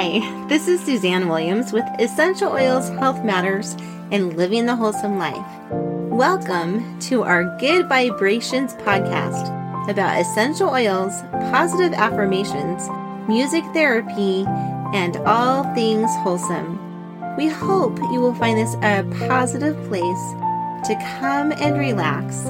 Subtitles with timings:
[0.00, 3.74] Hi, this is Suzanne Williams with Essential Oils Health Matters
[4.12, 5.44] and Living the Wholesome Life.
[5.72, 9.48] Welcome to our Good Vibrations podcast
[9.90, 11.20] about essential oils,
[11.50, 12.88] positive affirmations,
[13.28, 14.44] music therapy,
[14.94, 16.78] and all things wholesome.
[17.36, 20.32] We hope you will find this a positive place
[20.86, 22.44] to come and relax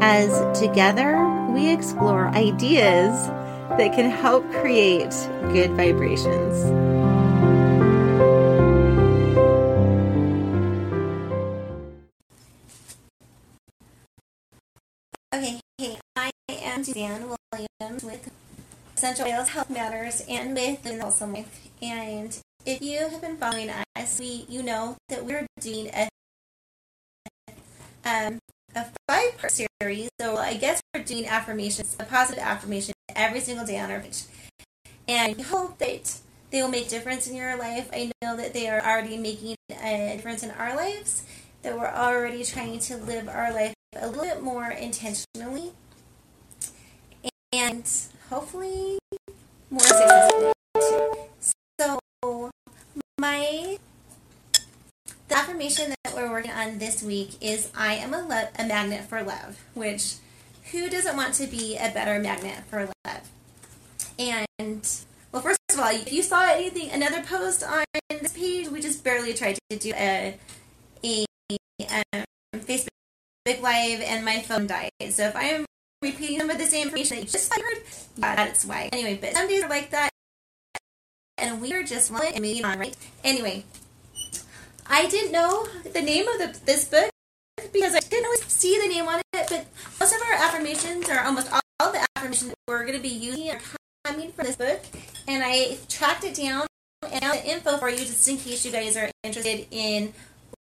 [0.00, 3.28] as together we explore ideas
[3.76, 5.10] that can help create
[5.52, 6.83] good vibrations.
[19.04, 21.68] Essential Oils Health Matters and with the Wholesome Life.
[21.82, 26.08] And if you have been following us, we you know that we're doing a
[28.06, 28.38] um,
[28.74, 30.08] a five part series.
[30.18, 34.22] So I guess we're doing affirmations, a positive affirmation every single day on our page.
[35.06, 36.16] And we hope that
[36.50, 37.90] they will make difference in your life.
[37.92, 41.24] I know that they are already making a difference in our lives,
[41.60, 45.72] that we're already trying to live our life a little bit more intentionally
[47.54, 47.88] and
[48.28, 48.98] hopefully
[49.70, 50.52] more successfully.
[51.78, 52.50] So
[53.18, 53.78] my
[55.28, 59.04] the affirmation that we're working on this week is I am a, lo- a magnet
[59.04, 60.16] for love, which
[60.70, 63.28] who doesn't want to be a better magnet for love?
[64.18, 64.88] And
[65.32, 69.02] well, first of all, if you saw anything, another post on this page, we just
[69.02, 70.36] barely tried to do a,
[71.04, 71.26] a
[72.12, 72.88] um, Facebook
[73.46, 74.90] Live, and my phone died.
[75.10, 75.66] So if I am
[76.04, 77.78] repeating some of the same information that you just heard,
[78.16, 78.88] yeah, that's why.
[78.92, 80.10] Anyway, but some days are like that,
[81.38, 82.96] and we are just moving on, right?
[83.24, 83.64] Anyway,
[84.86, 87.10] I didn't know the name of the, this book
[87.72, 89.66] because I didn't always see the name on it, but
[89.98, 93.08] most of our affirmations, or almost all, all the affirmations that we're going to be
[93.08, 93.60] using, are
[94.04, 94.80] coming from this book,
[95.26, 96.66] and I tracked it down
[97.02, 100.12] and the info for you just in case you guys are interested in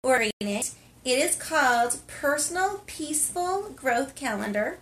[0.03, 0.71] ordering it.
[1.05, 4.79] It is called Personal Peaceful Growth Calendar.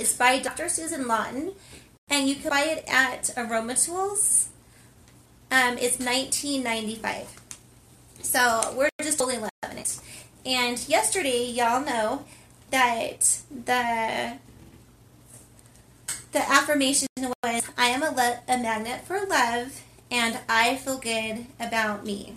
[0.00, 0.70] It's by Dr.
[0.70, 1.52] Susan Lawton,
[2.08, 4.46] and you can buy it at AromaTools.
[5.50, 7.38] Um, it's 1995.
[8.22, 10.00] So we're just totally loving it.
[10.46, 12.24] And yesterday, y'all know
[12.70, 14.38] that the
[16.32, 17.08] the affirmation
[17.42, 22.36] was I am a, le- a magnet for love and I feel good about me.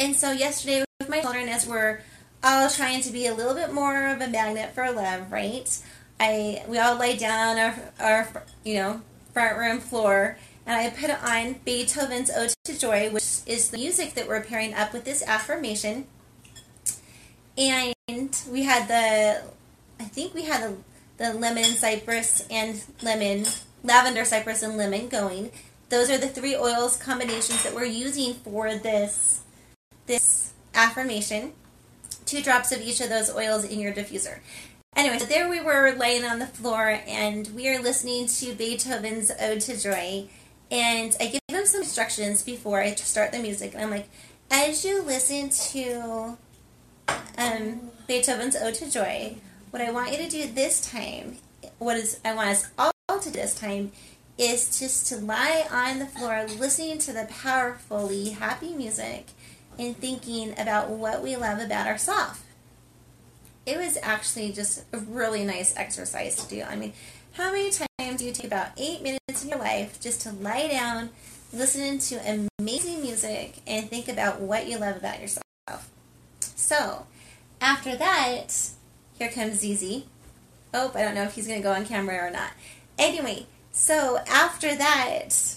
[0.00, 2.00] And so yesterday with my children as we're
[2.42, 5.78] all trying to be a little bit more of a magnet for love, right?
[6.18, 11.10] I we all lay down our, our you know front room floor and I put
[11.10, 15.22] on Beethoven's Ode to Joy, which is the music that we're pairing up with this
[15.22, 16.06] affirmation.
[17.56, 19.44] And we had the,
[20.00, 20.76] I think we had the,
[21.18, 23.46] the lemon, cypress, and lemon,
[23.84, 25.52] lavender, cypress, and lemon going.
[25.88, 29.42] Those are the three oils combinations that we're using for this
[30.06, 31.52] this affirmation.
[32.24, 34.40] Two drops of each of those oils in your diffuser.
[34.96, 39.30] Anyway, so there we were laying on the floor and we are listening to Beethoven's
[39.38, 40.26] Ode to Joy
[40.70, 43.74] and I give them some instructions before I start the music.
[43.74, 44.08] And I'm like,
[44.50, 46.38] as you listen to
[47.36, 49.36] um, Beethoven's Ode to Joy,
[49.68, 51.36] what I want you to do this time,
[51.78, 53.92] what is I want us all to do this time,
[54.38, 59.26] is just to lie on the floor listening to the powerfully happy music
[59.78, 62.40] and thinking about what we love about ourselves.
[63.66, 66.62] It was actually just a really nice exercise to do.
[66.62, 66.92] I mean,
[67.32, 70.68] how many times do you take about eight minutes in your life just to lie
[70.68, 71.10] down,
[71.52, 75.90] listen to amazing music, and think about what you love about yourself?
[76.40, 77.06] So,
[77.60, 78.70] after that,
[79.18, 80.04] here comes ZZ.
[80.72, 82.52] Oh, I don't know if he's going to go on camera or not.
[82.98, 85.56] Anyway, so after that,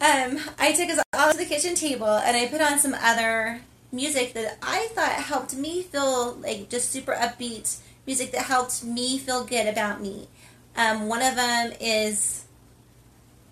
[0.00, 3.60] um, I took us all to the kitchen table and I put on some other
[3.92, 9.18] music that I thought helped me feel like just super upbeat music that helped me
[9.18, 10.28] feel good about me.
[10.74, 12.46] Um, one of them is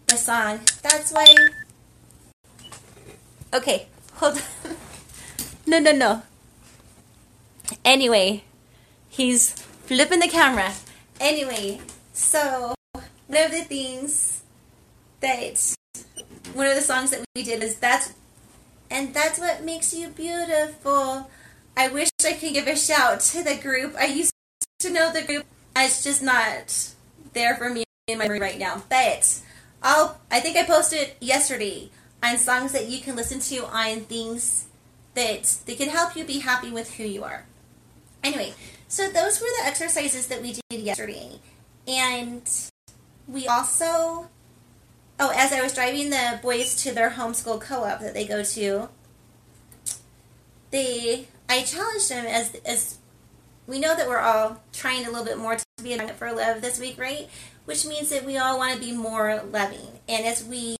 [0.06, 0.60] the song.
[0.82, 1.34] That's why.
[3.52, 4.76] Okay, hold on.
[5.66, 6.22] no, no, no.
[7.84, 8.44] Anyway,
[9.08, 10.72] he's flipping the camera.
[11.20, 11.80] Anyway,
[12.12, 13.04] so one
[13.44, 14.42] of the things
[15.20, 15.74] that
[16.54, 18.14] one of the songs that we did is that's
[18.90, 21.30] and that's what makes you beautiful.
[21.76, 23.94] I wish I could give a shout to the group.
[23.98, 24.32] I used
[24.80, 25.46] to know the group.
[25.76, 26.94] It's just not
[27.32, 28.82] there for me in my memory right now.
[28.88, 29.40] But
[29.82, 31.90] I'll I think I posted yesterday
[32.22, 34.66] on songs that you can listen to on things
[35.14, 37.46] that they can help you be happy with who you are.
[38.22, 38.54] Anyway,
[38.88, 41.38] so those were the exercises that we did yesterday.
[41.86, 42.42] And
[43.26, 44.28] we also
[45.20, 48.88] oh, as I was driving the boys to their homeschool co-op that they go to,
[50.70, 52.98] they I challenged them as as
[53.66, 56.32] we know that we're all trying a little bit more to be a magnet for
[56.32, 57.28] love this week, right?
[57.66, 60.00] Which means that we all want to be more loving.
[60.08, 60.76] And as we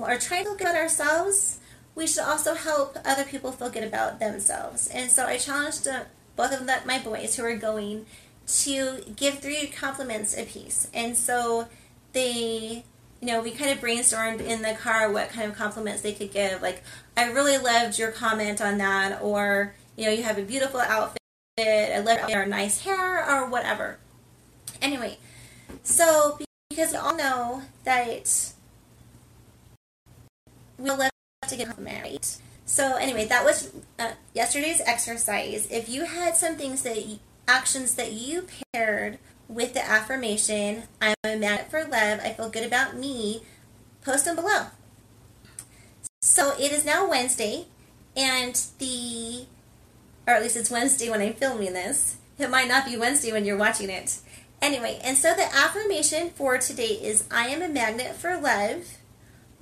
[0.00, 1.58] are trying to feel good ourselves,
[1.94, 4.88] we should also help other people feel good about themselves.
[4.88, 6.04] And so I challenged uh,
[6.34, 8.06] both of the, my boys who are going
[8.46, 10.88] to give three compliments a piece.
[10.94, 11.68] And so
[12.14, 12.84] they,
[13.22, 16.32] you know, we kind of brainstormed in the car what kind of compliments they could
[16.32, 16.60] give.
[16.60, 16.82] Like,
[17.16, 21.18] I really loved your comment on that, or, you know, you have a beautiful outfit
[21.58, 23.98] I love your nice hair or whatever.
[24.80, 25.18] Anyway,
[25.82, 26.38] so
[26.70, 28.52] because we all know that
[30.78, 31.10] we love
[31.46, 32.36] to get complimented, right?
[32.64, 35.68] So anyway, that was uh, yesterday's exercise.
[35.70, 39.18] If you had some things that you, actions that you paired
[39.48, 43.42] with the affirmation, I'm a magnet for love, I feel good about me,
[44.04, 44.66] post them below.
[46.20, 47.66] So it is now Wednesday,
[48.16, 49.46] and the
[50.26, 52.16] or at least it's Wednesday when I'm filming this.
[52.38, 54.18] It might not be Wednesday when you're watching it.
[54.60, 58.98] Anyway, and so the affirmation for today is I am a magnet for love.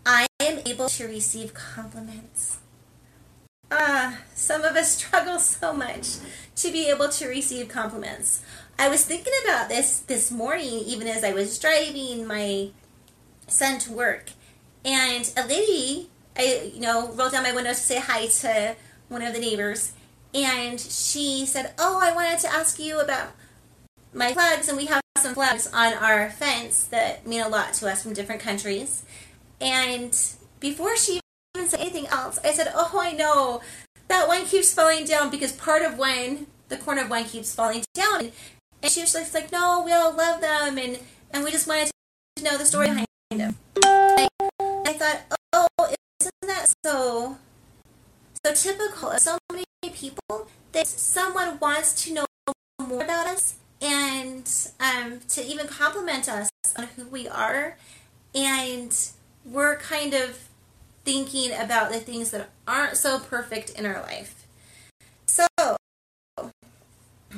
[0.04, 2.58] I am able to receive compliments.
[3.70, 6.16] Ah, some of us struggle so much
[6.56, 8.42] to be able to receive compliments.
[8.80, 12.70] I was thinking about this this morning, even as I was driving my
[13.46, 14.30] son to work,
[14.86, 18.76] and a lady, I you know, rolled down my window to say hi to
[19.10, 19.92] one of the neighbors,
[20.32, 23.32] and she said, "Oh, I wanted to ask you about
[24.14, 27.86] my flags, and we have some flags on our fence that mean a lot to
[27.86, 29.02] us from different countries."
[29.60, 30.18] And
[30.58, 31.20] before she
[31.54, 33.60] even said anything else, I said, "Oh, I know
[34.08, 37.84] that one keeps falling down because part of one, the corner of one, keeps falling
[37.92, 38.32] down."
[38.82, 40.98] And she was just like, "No, we all love them, and
[41.32, 41.90] and we just wanted
[42.36, 45.20] to know the story behind them." I thought,
[45.52, 45.66] "Oh,
[46.20, 47.36] isn't that so?"
[48.44, 52.24] So typical of so many people that someone wants to know
[52.80, 54.50] more about us and
[54.80, 57.76] um, to even compliment us on who we are.
[58.34, 58.96] And
[59.44, 60.48] we're kind of
[61.04, 64.46] thinking about the things that aren't so perfect in our life.
[65.26, 65.46] So,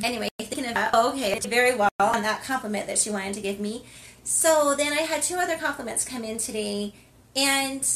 [0.02, 0.28] anyway,
[0.62, 3.84] thinking about, oh, okay, very well on that compliment that she wanted to give me.
[4.24, 6.94] So then I had two other compliments come in today,
[7.34, 7.86] and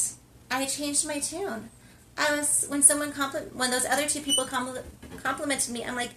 [0.51, 1.69] I changed my tune.
[2.17, 4.83] I was when someone compliment when those other two people compl-
[5.23, 6.11] complimented me, I'm like,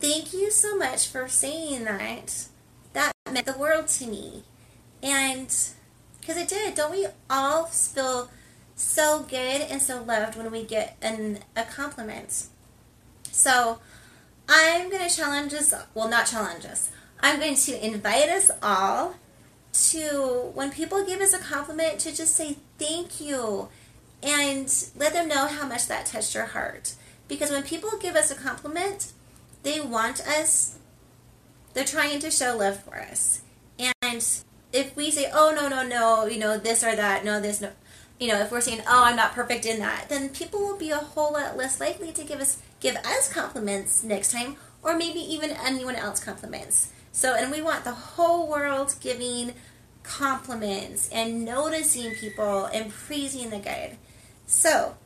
[0.00, 2.48] thank you so much for saying that.
[2.92, 4.42] That meant the world to me,
[5.02, 5.54] and
[6.20, 6.74] because it did.
[6.74, 8.30] Don't we all feel
[8.74, 12.46] so good and so loved when we get an, a compliment?
[13.30, 13.78] So
[14.48, 15.74] I'm going to challenge us.
[15.94, 16.90] Well, not challenge us.
[17.20, 19.14] I'm going to invite us all
[19.72, 23.68] to when people give us a compliment to just say thank you
[24.22, 26.94] and let them know how much that touched your heart.
[27.28, 29.12] Because when people give us a compliment,
[29.62, 30.78] they want us,
[31.74, 33.42] they're trying to show love for us.
[33.78, 34.24] And
[34.72, 37.70] if we say, oh, no, no, no, you know, this or that, no, this, no,
[38.18, 40.90] you know, if we're saying, oh, I'm not perfect in that, then people will be
[40.90, 45.20] a whole lot less likely to give us, give us compliments next time, or maybe
[45.20, 46.90] even anyone else compliments.
[47.12, 49.54] So, and we want the whole world giving
[50.02, 53.96] compliments and noticing people and praising the good.
[54.46, 54.96] So,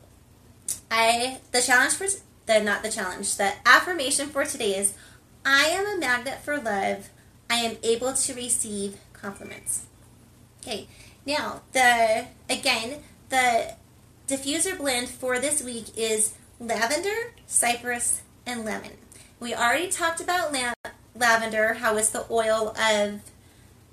[0.89, 2.07] I the challenge for
[2.45, 4.93] the not the challenge, the affirmation for today is
[5.45, 7.09] I am a magnet for love.
[7.49, 9.85] I am able to receive compliments.
[10.61, 10.87] Okay.
[11.25, 12.99] Now, the again,
[13.29, 13.75] the
[14.27, 18.91] diffuser blend for this week is lavender, cypress, and lemon.
[19.39, 20.73] We already talked about la-
[21.15, 23.21] lavender, how it's the oil of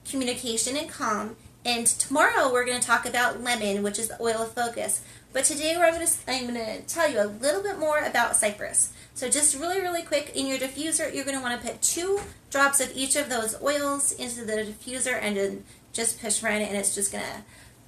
[0.08, 1.37] communication and calm.
[1.64, 5.02] And tomorrow we're going to talk about lemon, which is the oil of focus.
[5.32, 8.37] But today I'm going to I'm going to tell you a little bit more about
[8.37, 8.92] cypress.
[9.12, 12.20] So just really really quick in your diffuser, you're going to want to put two
[12.50, 15.64] drops of each of those oils into the diffuser and then
[15.99, 17.21] just push right and it's just to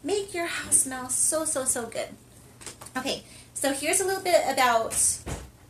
[0.03, 2.09] make your house smell so so so good.
[2.97, 3.23] Okay,
[3.55, 4.93] so here's a little bit about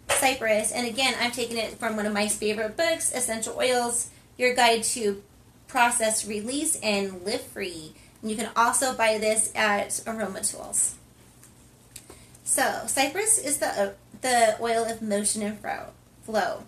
[0.08, 4.54] cypress and again I'm taking it from one of my favorite books, Essential Oils, your
[4.54, 5.22] guide to
[5.68, 7.92] process release and live free.
[8.22, 10.94] And you can also buy this at AromaTools.
[12.44, 15.58] So, cypress is the, the oil of motion and
[16.22, 16.64] flow.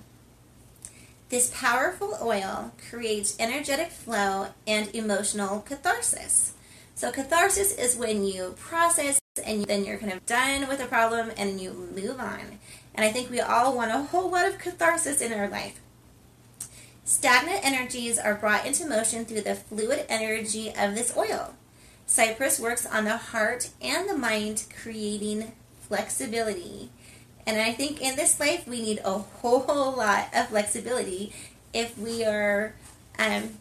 [1.33, 6.53] This powerful oil creates energetic flow and emotional catharsis.
[6.95, 11.31] So, catharsis is when you process and then you're kind of done with a problem
[11.39, 12.59] and you move on.
[12.95, 15.81] And I think we all want a whole lot of catharsis in our life.
[17.03, 21.55] Stagnant energies are brought into motion through the fluid energy of this oil.
[22.05, 26.91] Cypress works on the heart and the mind, creating flexibility.
[27.47, 31.33] And I think in this life, we need a whole lot of flexibility
[31.73, 32.75] if we are
[33.19, 33.59] um,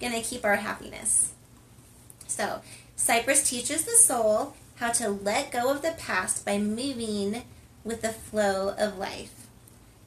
[0.00, 1.32] going to keep our happiness.
[2.26, 2.60] So,
[2.96, 7.42] Cypress teaches the soul how to let go of the past by moving
[7.84, 9.46] with the flow of life.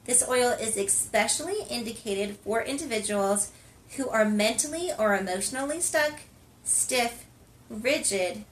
[0.05, 3.51] This oil is especially indicated for individuals
[3.97, 6.21] who are mentally or emotionally stuck,
[6.63, 7.25] stiff,
[7.69, 8.43] rigid,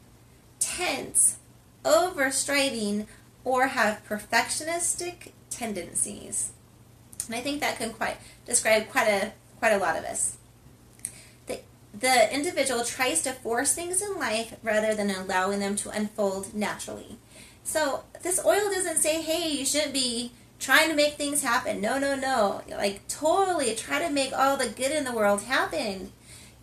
[0.60, 1.38] tense,
[1.84, 3.08] overstriding,
[3.44, 6.52] or have perfectionistic tendencies.
[7.28, 10.38] And I think that can quite describe quite a quite a lot of us.
[11.46, 11.60] The,
[11.98, 17.18] the individual tries to force things in life rather than allowing them to unfold naturally.
[17.64, 21.80] So this oil doesn't say, hey, you shouldn't be trying to make things happen.
[21.80, 22.62] No, no, no.
[22.70, 26.12] Like totally try to make all the good in the world happen.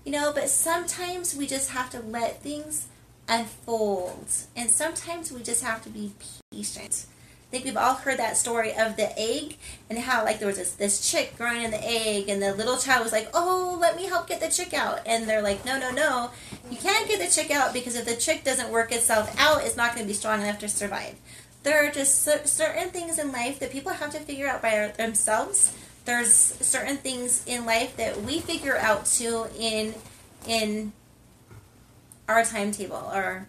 [0.04, 2.87] You know, but sometimes we just have to let things
[3.28, 4.26] unfold.
[4.56, 6.12] And sometimes we just have to be
[6.50, 7.06] patient.
[7.49, 9.56] I think we've all heard that story of the egg
[9.88, 12.76] and how like there was this, this chick growing in the egg and the little
[12.76, 15.00] child was like, oh, let me help get the chick out.
[15.06, 16.30] And they're like, no, no, no,
[16.70, 19.78] you can't get the chick out because if the chick doesn't work itself out, it's
[19.78, 21.14] not going to be strong enough to survive.
[21.62, 25.75] There are just certain things in life that people have to figure out by themselves.
[26.04, 29.94] There's certain things in life that we figure out too in
[30.47, 30.92] in
[32.28, 33.49] our timetable or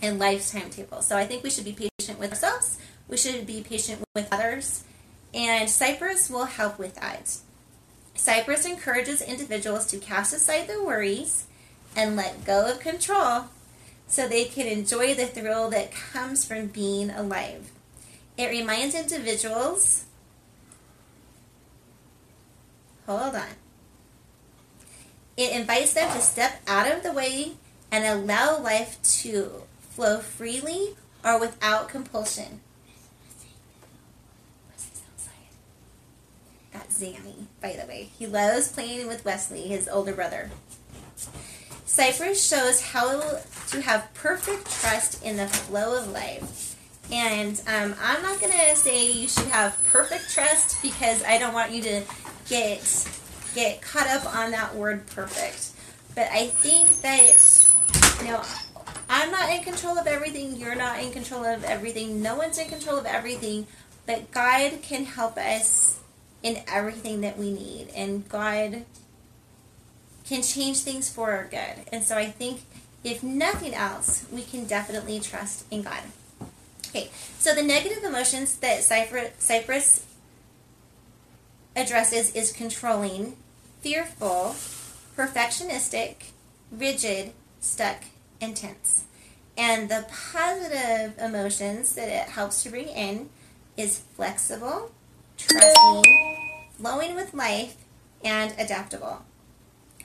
[0.00, 1.02] in life's timetable.
[1.02, 4.84] So I think we should be patient with ourselves we should be patient with others,
[5.32, 7.36] and Cypress will help with that.
[8.14, 11.46] Cypress encourages individuals to cast aside their worries
[11.96, 13.46] and let go of control
[14.06, 17.70] so they can enjoy the thrill that comes from being alive.
[18.38, 20.04] It reminds individuals,
[23.06, 23.48] hold on.
[25.36, 27.54] It invites them to step out of the way
[27.94, 32.58] and allow life to flow freely or without compulsion.
[36.72, 38.08] That's Zanny, by the way.
[38.18, 40.50] He loves playing with Wesley, his older brother.
[41.86, 46.74] Cypress shows how to have perfect trust in the flow of life.
[47.12, 51.54] And um, I'm not going to say you should have perfect trust because I don't
[51.54, 52.02] want you to
[52.48, 53.08] get
[53.54, 55.70] get caught up on that word perfect.
[56.16, 57.68] But I think that,
[58.22, 58.42] know,
[59.08, 60.56] I'm not in control of everything.
[60.56, 62.22] You're not in control of everything.
[62.22, 63.66] No one's in control of everything.
[64.06, 66.00] But God can help us
[66.42, 67.88] in everything that we need.
[67.94, 68.84] And God
[70.26, 71.86] can change things for our good.
[71.92, 72.62] And so I think
[73.02, 76.00] if nothing else, we can definitely trust in God.
[76.88, 80.06] Okay, so the negative emotions that Cypress
[81.76, 83.36] addresses is controlling,
[83.80, 84.54] fearful,
[85.16, 86.30] perfectionistic,
[86.70, 87.32] rigid,
[87.64, 88.04] stuck,
[88.40, 89.04] and tense.
[89.56, 93.30] And the positive emotions that it helps to bring in
[93.76, 94.92] is flexible,
[95.38, 96.04] trusting,
[96.76, 97.76] flowing with life,
[98.24, 99.22] and adaptable.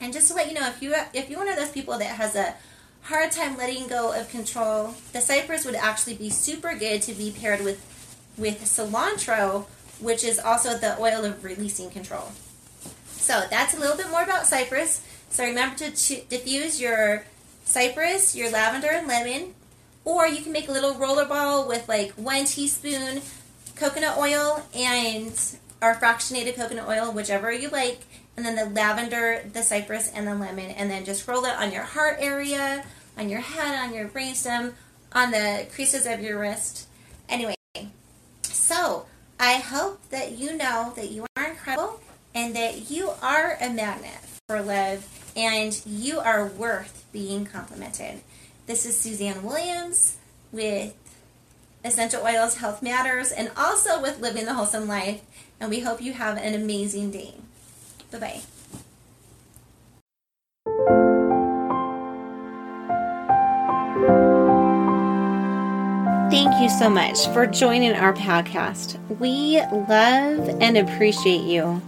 [0.00, 2.16] And just to let you know, if you if you're one of those people that
[2.16, 2.54] has a
[3.02, 7.30] hard time letting go of control, the cypress would actually be super good to be
[7.30, 7.84] paired with
[8.38, 9.66] with cilantro,
[9.98, 12.32] which is also the oil of releasing control.
[13.08, 15.04] So that's a little bit more about cypress.
[15.28, 17.24] So remember to diffuse your
[17.64, 19.54] cypress, your lavender, and lemon.
[20.04, 23.20] Or you can make a little roller ball with like one teaspoon
[23.76, 25.32] coconut oil and
[25.82, 28.00] or fractionated coconut oil, whichever you like,
[28.36, 31.72] and then the lavender, the cypress, and the lemon, and then just roll it on
[31.72, 32.84] your heart area,
[33.16, 34.74] on your head, on your brainstem,
[35.12, 36.86] on the creases of your wrist.
[37.28, 37.54] Anyway,
[38.42, 39.06] so
[39.38, 42.00] I hope that you know that you are incredible
[42.34, 48.20] and that you are a magnet for love and you are worth being complimented.
[48.66, 50.16] This is Suzanne Williams
[50.52, 50.94] with
[51.84, 55.22] Essential Oils Health Matters and also with Living the Wholesome Life.
[55.58, 57.34] And we hope you have an amazing day.
[58.10, 58.40] Bye bye.
[66.30, 68.96] Thank you so much for joining our podcast.
[69.18, 71.82] We love and appreciate you.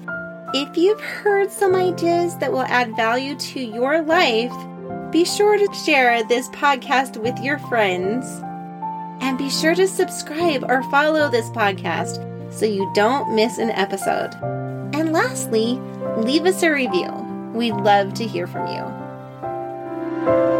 [0.52, 4.52] If you've heard some ideas that will add value to your life,
[5.12, 8.26] be sure to share this podcast with your friends
[9.20, 12.18] and be sure to subscribe or follow this podcast
[12.50, 14.34] so you don't miss an episode.
[14.94, 15.78] And lastly,
[16.16, 17.10] leave us a review.
[17.54, 20.51] We'd love to hear from you.